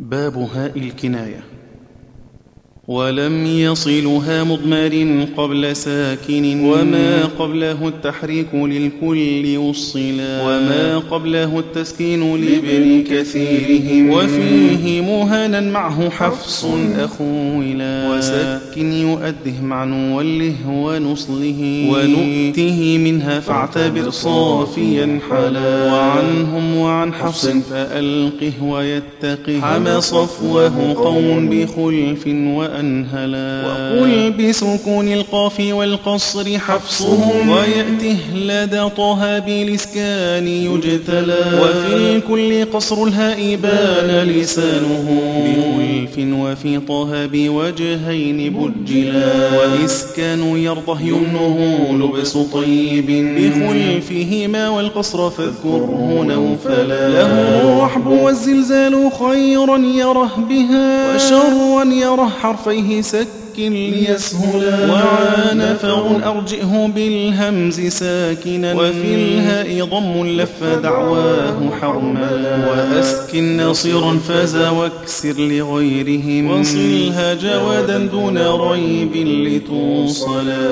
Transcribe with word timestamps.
باب 0.00 0.38
هاء 0.38 0.78
الكناية. 0.78 1.57
ولم 2.88 3.46
يصلها 3.46 4.44
مضمر 4.44 5.26
قبل 5.36 5.76
ساكن. 5.76 6.60
وما 6.64 7.24
قبله 7.38 7.88
التحريك 7.88 8.54
للكل 8.54 9.56
وصلا 9.56 10.42
وما 10.42 10.98
قبله 10.98 11.58
التسكين 11.58 12.36
لابن 12.36 13.04
كثيرهم. 13.10 14.10
وفيه 14.10 15.00
مهنا 15.00 15.60
معه 15.60 16.10
حفص 16.10 16.66
أخولا 16.98 18.10
وسكن 18.10 18.92
يؤده 18.92 19.60
مع 19.62 19.84
وله 20.16 20.54
ونصله. 20.68 21.90
ونؤته 21.92 22.98
منها 22.98 23.40
فاعتبر 23.40 24.10
صافيا 24.10 25.18
حلا. 25.30 25.92
وعنهم 25.92 26.76
وعن 26.76 27.12
حفص 27.12 27.46
فألقه 27.46 28.62
ويتقه. 28.62 29.60
حمى 29.60 30.00
صفوه 30.00 30.94
قوم 30.94 31.48
بخلف 31.48 32.26
وأ 32.26 32.77
أنهلا 32.80 33.66
وقل 33.66 34.30
بسكون 34.30 35.12
القاف 35.12 35.60
والقصر 35.60 36.58
حفصهم. 36.58 37.48
ويأته 37.48 38.16
لدى 38.34 38.88
طه 38.96 39.38
بالإسكان 39.38 40.48
يجتلى. 40.48 41.60
وفي 41.62 41.94
الكل 41.96 42.64
قصر 42.64 43.04
الهاء 43.04 43.58
بان 43.62 44.28
لسانه. 44.28 45.22
بخلف 45.44 46.18
وفي 46.18 46.78
طه 46.78 47.26
بوجهين 47.26 48.54
بجلا. 48.54 49.50
وإسكان 49.58 50.56
يرضه 50.56 51.00
يمنه 51.00 51.86
لبس 51.92 52.32
طيب. 52.32 53.06
بخلفهما 53.38 54.68
والقصر 54.68 55.30
فاذكره 55.30 56.24
نوفلا. 56.28 57.08
له 57.08 57.77
الرحب 57.88 58.06
والزلزال 58.06 59.10
خيرا 59.12 59.78
يره 59.78 60.46
بها 60.48 61.14
وشرا 61.14 61.84
يره 61.84 62.28
حرف 62.40 62.68
كفيه 62.68 63.00
سك 63.00 63.26
ليسهلا 63.58 64.92
وعانفه 64.92 66.30
أرجئه 66.30 66.90
بالهمز 66.94 67.80
ساكنا. 67.80 68.74
وفي 68.74 69.14
الهاء 69.14 69.84
ضم 69.84 70.26
لف 70.26 70.64
دعواه 70.82 71.70
حرملا 71.80 72.56
وأسكن 72.68 73.44
ناصرا 73.56 74.18
فاز 74.28 74.56
واكسر 74.56 75.34
لغيرهم. 75.38 76.60
وصلها 76.60 77.34
جوادا 77.34 77.98
دون 77.98 78.38
ريب 78.38 79.16
لتوصلا. 79.16 80.68